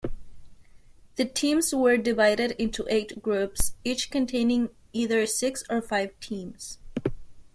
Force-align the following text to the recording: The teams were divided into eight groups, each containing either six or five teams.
The 1.17 1.25
teams 1.25 1.75
were 1.75 1.95
divided 1.95 2.53
into 2.53 2.87
eight 2.89 3.21
groups, 3.21 3.73
each 3.83 4.09
containing 4.09 4.69
either 4.93 5.27
six 5.27 5.63
or 5.69 5.79
five 5.79 6.19
teams. 6.19 6.79